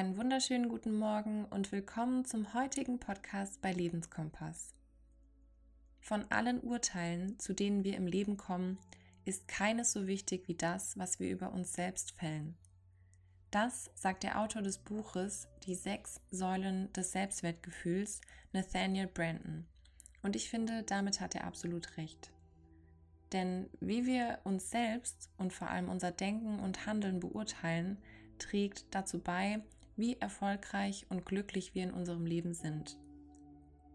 Einen 0.00 0.16
wunderschönen 0.16 0.70
guten 0.70 0.98
Morgen 0.98 1.44
und 1.44 1.72
willkommen 1.72 2.24
zum 2.24 2.54
heutigen 2.54 2.98
Podcast 2.98 3.60
bei 3.60 3.70
Lebenskompass. 3.70 4.72
Von 6.00 6.24
allen 6.30 6.60
Urteilen, 6.60 7.38
zu 7.38 7.52
denen 7.52 7.84
wir 7.84 7.98
im 7.98 8.06
Leben 8.06 8.38
kommen, 8.38 8.78
ist 9.26 9.46
keines 9.46 9.92
so 9.92 10.06
wichtig 10.06 10.48
wie 10.48 10.54
das, 10.54 10.96
was 10.96 11.20
wir 11.20 11.28
über 11.28 11.52
uns 11.52 11.74
selbst 11.74 12.12
fällen. 12.12 12.56
Das 13.50 13.90
sagt 13.94 14.22
der 14.22 14.40
Autor 14.40 14.62
des 14.62 14.78
Buches 14.78 15.48
Die 15.66 15.74
sechs 15.74 16.22
Säulen 16.30 16.90
des 16.94 17.12
Selbstwertgefühls, 17.12 18.22
Nathaniel 18.54 19.06
Brandon. 19.06 19.66
Und 20.22 20.34
ich 20.34 20.48
finde, 20.48 20.82
damit 20.82 21.20
hat 21.20 21.34
er 21.34 21.44
absolut 21.44 21.98
recht. 21.98 22.32
Denn 23.34 23.68
wie 23.80 24.06
wir 24.06 24.38
uns 24.44 24.70
selbst 24.70 25.28
und 25.36 25.52
vor 25.52 25.68
allem 25.68 25.90
unser 25.90 26.10
Denken 26.10 26.58
und 26.58 26.86
Handeln 26.86 27.20
beurteilen, 27.20 27.98
trägt 28.38 28.86
dazu 28.94 29.18
bei, 29.18 29.62
wie 30.00 30.16
erfolgreich 30.18 31.06
und 31.08 31.24
glücklich 31.26 31.74
wir 31.74 31.84
in 31.84 31.92
unserem 31.92 32.26
Leben 32.26 32.54
sind. 32.54 32.98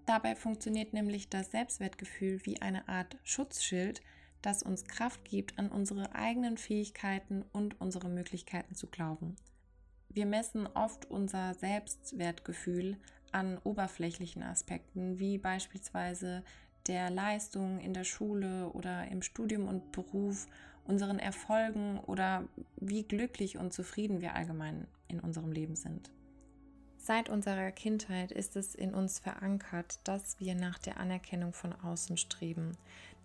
Dabei 0.05 0.35
funktioniert 0.35 0.93
nämlich 0.93 1.29
das 1.29 1.51
Selbstwertgefühl 1.51 2.39
wie 2.45 2.61
eine 2.61 2.87
Art 2.87 3.17
Schutzschild, 3.23 4.01
das 4.41 4.61
uns 4.61 4.85
Kraft 4.85 5.25
gibt, 5.25 5.57
an 5.57 5.69
unsere 5.69 6.13
eigenen 6.13 6.57
Fähigkeiten 6.57 7.43
und 7.51 7.81
unsere 7.81 8.09
Möglichkeiten 8.09 8.75
zu 8.75 8.87
glauben. 8.87 9.35
Wir 10.09 10.27
messen 10.27 10.67
oft 10.67 11.09
unser 11.09 11.55
Selbstwertgefühl 11.55 12.97
an 13.31 13.57
oberflächlichen 13.63 14.43
Aspekten, 14.43 15.19
wie 15.19 15.39
beispielsweise 15.39 16.43
der 16.87 17.09
Leistung 17.09 17.79
in 17.79 17.93
der 17.93 18.03
Schule 18.03 18.69
oder 18.69 19.07
im 19.07 19.23
Studium 19.23 19.67
und 19.67 19.91
Beruf, 19.91 20.47
unseren 20.85 21.17
Erfolgen 21.17 21.99
oder 21.99 22.47
wie 22.77 23.03
glücklich 23.03 23.57
und 23.57 23.73
zufrieden 23.73 24.21
wir 24.21 24.35
allgemein 24.35 24.87
in 25.07 25.19
unserem 25.19 25.51
Leben 25.51 25.75
sind. 25.75 26.11
Seit 26.97 27.29
unserer 27.29 27.71
Kindheit 27.71 28.31
ist 28.31 28.55
es 28.55 28.73
in 28.73 28.95
uns 28.95 29.19
verankert, 29.19 29.99
dass 30.05 30.39
wir 30.39 30.55
nach 30.55 30.79
der 30.79 30.97
Anerkennung 30.97 31.53
von 31.53 31.71
außen 31.73 32.17
streben, 32.17 32.71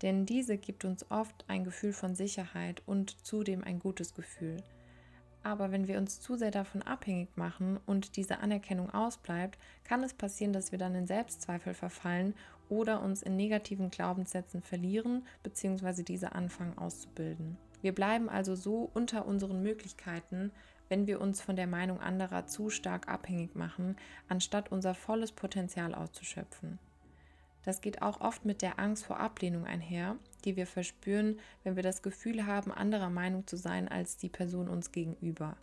denn 0.03 0.27
diese 0.27 0.59
gibt 0.59 0.85
uns 0.85 1.11
oft 1.11 1.45
ein 1.49 1.65
Gefühl 1.65 1.95
von 1.95 2.15
Sicherheit 2.15 2.83
und 2.87 3.25
zudem 3.25 3.65
ein 3.65 3.79
gutes 3.79 4.15
Gefühl. 4.15 4.63
Aber 5.43 5.73
wenn 5.73 5.89
wir 5.89 5.97
uns 5.97 6.21
zu 6.21 6.37
sehr 6.37 6.51
davon 6.51 6.83
abhängig 6.83 7.37
machen 7.37 7.79
und 7.87 8.17
diese 8.17 8.41
Anerkennung 8.41 8.91
ausbleibt, 8.91 9.59
kann 9.85 10.03
es 10.03 10.13
passieren, 10.13 10.53
dass 10.53 10.73
wir 10.73 10.79
dann 10.79 10.95
in 10.95 11.07
Selbstzweifel 11.07 11.73
verfallen 11.73 12.35
oder 12.69 13.03
uns 13.03 13.23
in 13.23 13.37
negativen 13.37 13.91
Glaubenssätzen 13.91 14.61
verlieren 14.61 15.27
bzw. 15.43 16.03
diese 16.03 16.33
anfangen 16.33 16.77
auszubilden. 16.77 17.57
Wir 17.83 17.95
bleiben 17.95 18.29
also 18.29 18.55
so 18.55 18.91
unter 18.95 19.27
unseren 19.27 19.63
Möglichkeiten, 19.63 20.53
wenn 20.89 21.07
wir 21.07 21.21
uns 21.21 21.41
von 21.41 21.57
der 21.57 21.67
Meinung 21.67 22.01
anderer 22.01 22.47
zu 22.47 22.69
stark 22.69 23.09
abhängig 23.09 23.55
machen, 23.55 23.97
anstatt 24.29 24.73
unser 24.73 24.95
volles 24.95 25.33
Potenzial 25.33 25.95
auszuschöpfen. 25.95 26.79
Das 27.63 27.81
geht 27.81 28.03
auch 28.03 28.21
oft 28.21 28.45
mit 28.45 28.63
der 28.63 28.79
Angst 28.79 29.05
vor 29.05 29.21
Ablehnung 29.21 29.67
einher, 29.67 30.17
die 30.45 30.57
wir 30.57 30.67
verspüren, 30.67 31.39
wenn 31.63 31.77
wir 31.77 31.83
das 31.83 32.03
Gefühl 32.03 32.47
haben, 32.47 32.73
anderer 32.73 33.11
Meinung 33.11 33.47
zu 33.47 33.57
sein 33.57 33.89
als 33.89 34.17
die 34.17 34.31
Person 34.31 34.69
uns 34.69 34.93
gegenüber. 34.93 35.57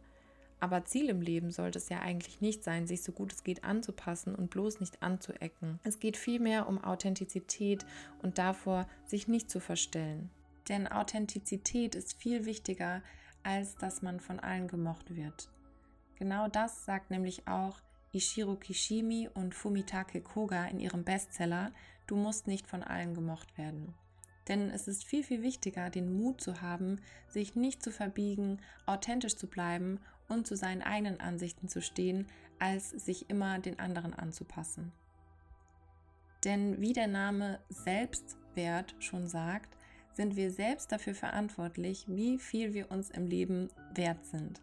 Aber 0.59 0.85
Ziel 0.85 1.09
im 1.09 1.21
Leben 1.21 1.51
sollte 1.51 1.77
es 1.77 1.89
ja 1.89 1.99
eigentlich 1.99 2.41
nicht 2.41 2.63
sein, 2.63 2.87
sich 2.87 3.03
so 3.03 3.11
gut 3.11 3.31
es 3.31 3.43
geht 3.43 3.63
anzupassen 3.63 4.33
und 4.33 4.49
bloß 4.49 4.79
nicht 4.79 5.03
anzuecken. 5.03 5.79
Es 5.83 5.99
geht 5.99 6.17
vielmehr 6.17 6.67
um 6.67 6.83
Authentizität 6.83 7.85
und 8.23 8.37
davor, 8.37 8.87
sich 9.05 9.27
nicht 9.27 9.51
zu 9.51 9.59
verstellen. 9.59 10.31
Denn 10.69 10.87
Authentizität 10.87 11.95
ist 11.95 12.17
viel 12.17 12.45
wichtiger, 12.45 13.01
als 13.43 13.75
dass 13.75 14.01
man 14.01 14.19
von 14.19 14.39
allen 14.39 14.67
gemocht 14.67 15.15
wird. 15.15 15.49
Genau 16.15 16.47
das 16.47 16.85
sagt 16.85 17.11
nämlich 17.11 17.47
auch 17.47 17.79
Ishiro 18.11 18.55
Kishimi 18.55 19.29
und 19.33 19.53
Fumitake 19.53 20.21
Koga 20.21 20.65
in 20.65 20.79
ihrem 20.79 21.03
Bestseller 21.03 21.71
Du 22.07 22.15
musst 22.15 22.47
nicht 22.47 22.67
von 22.67 22.83
allen 22.83 23.13
gemocht 23.13 23.57
werden. 23.57 23.93
Denn 24.47 24.69
es 24.69 24.87
ist 24.87 25.03
viel, 25.03 25.23
viel 25.23 25.43
wichtiger, 25.43 25.89
den 25.89 26.17
Mut 26.17 26.39
zu 26.39 26.61
haben, 26.61 27.01
sich 27.27 27.55
nicht 27.55 27.83
zu 27.83 27.91
verbiegen, 27.91 28.61
authentisch 28.85 29.35
zu 29.35 29.47
bleiben 29.47 29.99
und 30.29 30.47
zu 30.47 30.55
seinen 30.55 30.81
eigenen 30.81 31.19
Ansichten 31.19 31.67
zu 31.67 31.81
stehen, 31.81 32.27
als 32.59 32.89
sich 32.91 33.29
immer 33.29 33.59
den 33.59 33.77
anderen 33.77 34.13
anzupassen. 34.13 34.93
Denn 36.45 36.79
wie 36.79 36.93
der 36.93 37.07
Name 37.07 37.59
Selbstwert 37.67 38.95
schon 38.99 39.27
sagt, 39.27 39.76
sind 40.17 40.35
wir 40.35 40.51
selbst 40.51 40.91
dafür 40.91 41.15
verantwortlich, 41.15 42.05
wie 42.09 42.39
viel 42.39 42.73
wir 42.73 42.91
uns 42.91 43.09
im 43.09 43.27
Leben 43.27 43.69
wert 43.93 44.25
sind. 44.25 44.59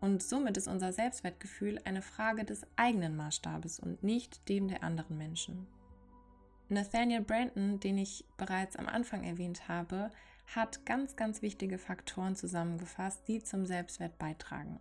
Und 0.00 0.22
somit 0.22 0.56
ist 0.56 0.68
unser 0.68 0.92
Selbstwertgefühl 0.92 1.80
eine 1.84 2.02
Frage 2.02 2.44
des 2.44 2.62
eigenen 2.76 3.16
Maßstabes 3.16 3.80
und 3.80 4.02
nicht 4.02 4.48
dem 4.48 4.68
der 4.68 4.84
anderen 4.84 5.18
Menschen. 5.18 5.66
Nathaniel 6.68 7.22
Brandon, 7.22 7.80
den 7.80 7.98
ich 7.98 8.24
bereits 8.36 8.76
am 8.76 8.86
Anfang 8.86 9.24
erwähnt 9.24 9.68
habe, 9.68 10.10
hat 10.46 10.86
ganz, 10.86 11.16
ganz 11.16 11.42
wichtige 11.42 11.78
Faktoren 11.78 12.36
zusammengefasst, 12.36 13.26
die 13.26 13.42
zum 13.42 13.66
Selbstwert 13.66 14.18
beitragen. 14.18 14.78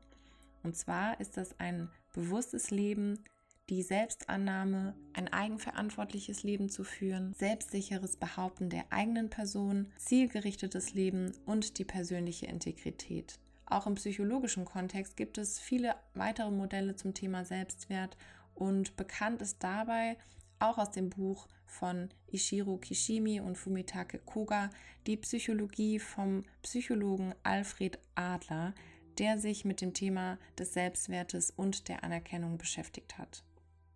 Und 0.63 0.75
zwar 0.75 1.19
ist 1.19 1.37
das 1.37 1.59
ein 1.59 1.89
bewusstes 2.13 2.71
Leben, 2.71 3.23
die 3.69 3.83
Selbstannahme, 3.83 4.95
ein 5.13 5.31
eigenverantwortliches 5.31 6.43
Leben 6.43 6.69
zu 6.69 6.83
führen, 6.83 7.33
selbstsicheres 7.35 8.17
Behaupten 8.17 8.69
der 8.69 8.85
eigenen 8.91 9.29
Person, 9.29 9.91
zielgerichtetes 9.97 10.93
Leben 10.93 11.33
und 11.45 11.77
die 11.77 11.85
persönliche 11.85 12.47
Integrität. 12.47 13.39
Auch 13.67 13.85
im 13.85 13.95
psychologischen 13.95 14.65
Kontext 14.65 15.15
gibt 15.15 15.37
es 15.37 15.59
viele 15.59 15.95
weitere 16.15 16.49
Modelle 16.49 16.95
zum 16.95 17.13
Thema 17.13 17.45
Selbstwert 17.45 18.17
und 18.55 18.95
bekannt 18.97 19.41
ist 19.43 19.63
dabei 19.63 20.17
auch 20.57 20.77
aus 20.77 20.91
dem 20.91 21.09
Buch 21.09 21.47
von 21.65 22.09
Ishiro 22.31 22.77
Kishimi 22.77 23.39
und 23.39 23.57
Fumitake 23.57 24.17
Koga 24.19 24.71
die 25.05 25.17
Psychologie 25.17 25.99
vom 25.99 26.43
Psychologen 26.63 27.35
Alfred 27.43 27.99
Adler, 28.15 28.73
der 29.19 29.37
sich 29.37 29.63
mit 29.63 29.81
dem 29.81 29.93
Thema 29.93 30.39
des 30.57 30.73
Selbstwertes 30.73 31.51
und 31.51 31.87
der 31.87 32.03
Anerkennung 32.03 32.57
beschäftigt 32.57 33.17
hat. 33.17 33.43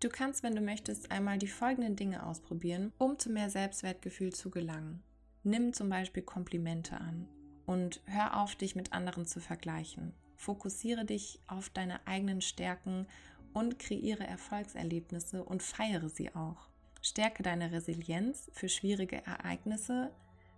Du 0.03 0.09
kannst, 0.09 0.43
wenn 0.43 0.53
du 0.53 0.59
möchtest, 0.59 1.11
einmal 1.11 1.37
die 1.37 1.47
folgenden 1.47 1.95
Dinge 1.95 2.25
ausprobieren, 2.25 2.91
um 2.97 3.17
zu 3.17 3.29
mehr 3.29 3.49
Selbstwertgefühl 3.49 4.33
zu 4.33 4.49
gelangen. 4.51 5.01
Nimm 5.43 5.71
zum 5.71 5.87
Beispiel 5.87 6.23
Komplimente 6.23 6.99
an 6.99 7.25
und 7.65 8.01
hör 8.03 8.41
auf, 8.41 8.53
dich 8.53 8.75
mit 8.75 8.91
anderen 8.91 9.25
zu 9.25 9.39
vergleichen. 9.39 10.13
Fokussiere 10.35 11.05
dich 11.05 11.39
auf 11.47 11.69
deine 11.69 12.05
eigenen 12.05 12.41
Stärken 12.41 13.07
und 13.53 13.79
kreiere 13.79 14.27
Erfolgserlebnisse 14.27 15.41
und 15.41 15.63
feiere 15.63 16.09
sie 16.09 16.35
auch. 16.35 16.67
Stärke 17.01 17.41
deine 17.41 17.71
Resilienz 17.71 18.51
für 18.51 18.67
schwierige 18.67 19.25
Ereignisse. 19.25 20.11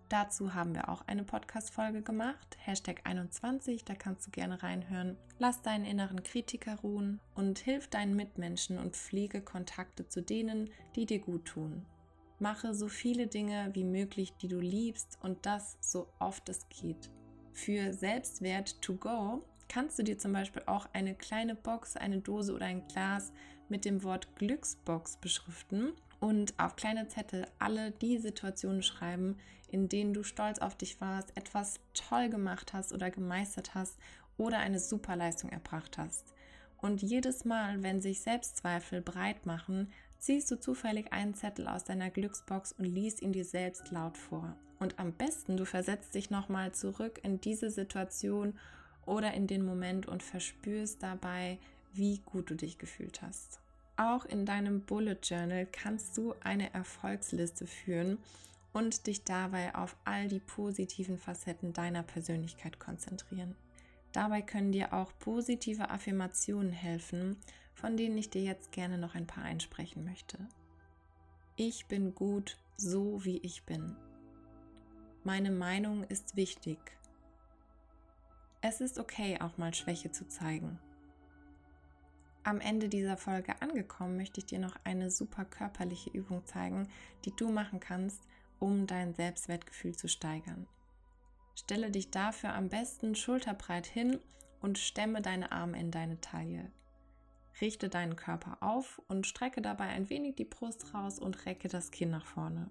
Dazu 0.10 0.54
haben 0.54 0.76
wir 0.76 0.90
auch 0.90 1.02
eine 1.08 1.24
Podcast-Folge 1.24 2.04
gemacht, 2.04 2.58
Hashtag 2.60 3.02
21, 3.06 3.86
da 3.86 3.96
kannst 3.96 4.28
du 4.28 4.32
gerne 4.32 4.62
reinhören. 4.62 5.18
Lass 5.40 5.64
deinen 5.64 5.84
inneren 5.84 6.22
Kritiker 6.22 6.76
ruhen 6.82 7.20
und 7.34 7.58
hilf 7.58 7.88
deinen 7.88 8.16
Mitmenschen 8.16 8.78
und 8.78 8.96
pflege 8.96 9.42
Kontakte 9.42 10.08
zu 10.08 10.22
denen, 10.22 10.70
die 10.96 11.08
dir 11.08 11.20
gut 11.20 11.46
tun. 11.46 11.88
Mache 12.38 12.76
so 12.76 12.88
viele 12.88 13.26
Dinge 13.26 13.72
wie 13.74 13.84
möglich, 13.84 14.34
die 14.40 14.48
du 14.48 14.60
liebst 14.60 15.18
und 15.24 15.44
das 15.48 15.78
so 15.82 16.08
oft 16.20 16.48
es 16.50 16.70
geht. 16.70 17.10
Für 17.54 17.92
Selbstwert 17.92 18.80
to 18.84 18.94
go 18.96 19.44
kannst 19.70 19.98
du 19.98 20.04
dir 20.04 20.20
zum 20.20 20.34
Beispiel 20.34 20.62
auch 20.68 20.88
eine 20.94 21.16
kleine 21.16 21.56
Box, 21.56 21.98
eine 21.98 22.20
Dose 22.20 22.54
oder 22.54 22.68
ein 22.68 22.88
Glas 22.90 23.34
mit 23.70 23.86
dem 23.86 24.04
Wort 24.04 24.36
Glücksbox 24.36 25.18
beschriften 25.18 25.94
und 26.26 26.56
auf 26.58 26.76
kleine 26.76 27.08
Zettel 27.08 27.46
alle 27.60 27.92
die 27.92 28.18
Situationen 28.18 28.82
schreiben, 28.82 29.38
in 29.68 29.90
denen 29.90 30.16
du 30.16 30.24
stolz 30.24 30.58
auf 30.58 30.76
dich 30.76 31.00
warst, 31.00 31.38
etwas 31.38 31.80
toll 31.94 32.30
gemacht 32.30 32.74
hast 32.74 32.94
oder 32.94 33.12
gemeistert 33.12 33.76
hast 33.76 34.00
oder 34.36 34.58
eine 34.58 34.80
Superleistung 34.80 35.52
erbracht 35.52 36.00
hast. 36.00 36.34
Und 36.78 37.04
jedes 37.04 37.46
Mal, 37.46 37.84
wenn 37.84 38.02
sich 38.02 38.22
Selbstzweifel 38.22 39.02
breit 39.02 39.46
machen, 39.46 39.94
ziehst 40.18 40.50
du 40.50 40.60
zufällig 40.60 41.14
einen 41.14 41.36
Zettel 41.36 41.68
aus 41.68 41.84
deiner 41.84 42.10
Glücksbox 42.10 42.72
und 42.72 42.86
liest 42.86 43.22
ihn 43.22 43.32
dir 43.32 43.46
selbst 43.46 43.92
laut 43.92 44.18
vor. 44.18 44.56
Und 44.80 44.98
am 44.98 45.14
besten, 45.14 45.58
du 45.58 45.66
versetzt 45.66 46.16
dich 46.16 46.32
nochmal 46.32 46.72
zurück 46.72 47.20
in 47.22 47.40
diese 47.40 47.70
Situation 47.70 48.58
oder 49.06 49.32
in 49.36 49.46
den 49.46 49.64
Moment 49.64 50.08
und 50.08 50.24
verspürst 50.24 51.04
dabei, 51.04 51.60
wie 51.94 52.18
gut 52.26 52.50
du 52.50 52.56
dich 52.56 52.80
gefühlt 52.80 53.22
hast. 53.22 53.60
Auch 53.98 54.26
in 54.26 54.46
deinem 54.46 54.82
Bullet 54.82 55.18
Journal 55.24 55.66
kannst 55.66 56.18
du 56.18 56.34
eine 56.42 56.74
Erfolgsliste 56.74 57.66
führen 57.66 58.18
und 58.74 59.08
dich 59.08 59.24
dabei 59.24 59.74
auf 59.74 59.96
all 60.04 60.28
die 60.28 60.40
positiven 60.40 61.18
Facetten 61.18 61.72
deiner 61.72 62.04
Persönlichkeit 62.04 62.78
konzentrieren. 62.78 63.56
Dabei 64.12 64.42
können 64.42 64.74
dir 64.74 64.94
auch 64.94 65.12
positive 65.20 65.90
Affirmationen 65.90 66.72
helfen, 66.72 67.38
von 67.74 67.96
denen 67.96 68.18
ich 68.18 68.30
dir 68.30 68.44
jetzt 68.44 68.72
gerne 68.72 68.98
noch 68.98 69.16
ein 69.16 69.28
paar 69.28 69.44
einsprechen 69.44 70.04
möchte. 70.04 70.38
Ich 71.56 71.86
bin 71.86 72.14
gut, 72.16 72.58
so 72.76 73.24
wie 73.24 73.38
ich 73.38 73.64
bin. 73.64 73.96
Meine 75.24 75.52
Meinung 75.52 76.04
ist 76.04 76.36
wichtig. 76.36 76.78
Es 78.62 78.82
ist 78.82 79.00
okay, 79.00 79.40
auch 79.40 79.58
mal 79.58 79.74
Schwäche 79.74 80.12
zu 80.12 80.28
zeigen. 80.28 80.80
Am 82.46 82.62
Ende 82.62 82.90
dieser 82.90 83.18
Folge 83.18 83.60
angekommen, 83.64 84.18
möchte 84.18 84.40
ich 84.40 84.46
dir 84.46 84.60
noch 84.60 84.76
eine 84.84 85.10
super 85.10 85.46
körperliche 85.46 86.12
Übung 86.12 86.46
zeigen, 86.46 86.88
die 87.26 87.36
du 87.36 87.50
machen 87.50 87.80
kannst, 87.80 88.22
um 88.60 88.86
dein 88.86 89.16
Selbstwertgefühl 89.16 89.96
zu 89.96 90.08
steigern. 90.08 90.68
Stelle 91.56 91.90
dich 91.90 92.12
dafür 92.12 92.54
am 92.54 92.70
besten 92.70 93.16
schulterbreit 93.16 93.88
hin 93.88 94.20
und 94.62 94.78
stemme 94.78 95.24
deine 95.24 95.52
Arme 95.52 95.80
in 95.80 95.90
deine 95.90 96.22
Taille. 96.22 96.72
Richte 97.62 97.90
deinen 97.90 98.16
Körper 98.16 98.58
auf 98.62 99.02
und 99.08 99.26
strecke 99.26 99.64
dabei 99.64 99.86
ein 99.86 100.12
wenig 100.12 100.36
die 100.36 100.46
Brust 100.46 100.94
raus 100.94 101.18
und 101.18 101.48
recke 101.48 101.68
das 101.68 101.90
Kinn 101.90 102.12
nach 102.12 102.28
vorne. 102.28 102.70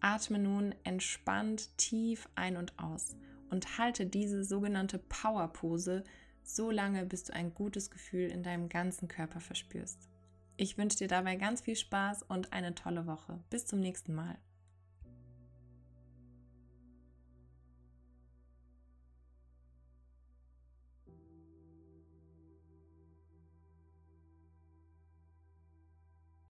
Atme 0.00 0.40
nun 0.40 0.74
entspannt 0.82 1.78
tief 1.78 2.28
ein 2.34 2.56
und 2.56 2.76
aus 2.80 3.14
und 3.50 3.78
halte 3.78 4.04
diese 4.04 4.42
sogenannte 4.42 4.98
Power-Pose 4.98 6.02
so 6.46 6.70
lange, 6.70 7.04
bis 7.06 7.24
du 7.24 7.34
ein 7.34 7.54
gutes 7.54 7.90
Gefühl 7.90 8.30
in 8.30 8.42
deinem 8.42 8.68
ganzen 8.68 9.08
Körper 9.08 9.40
verspürst. 9.40 10.08
Ich 10.56 10.78
wünsche 10.78 10.98
dir 10.98 11.08
dabei 11.08 11.36
ganz 11.36 11.62
viel 11.62 11.76
Spaß 11.76 12.22
und 12.24 12.52
eine 12.52 12.74
tolle 12.74 13.06
Woche. 13.06 13.40
Bis 13.50 13.66
zum 13.66 13.80
nächsten 13.80 14.14
Mal. 14.14 14.38